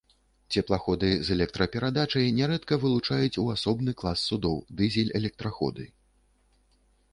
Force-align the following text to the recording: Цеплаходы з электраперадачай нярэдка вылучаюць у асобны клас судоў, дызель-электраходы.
Цеплаходы 0.59 1.09
з 1.27 1.35
электраперадачай 1.35 2.25
нярэдка 2.39 2.79
вылучаюць 2.85 3.39
у 3.45 3.47
асобны 3.55 3.95
клас 4.01 4.25
судоў, 4.33 4.57
дызель-электраходы. 4.83 5.89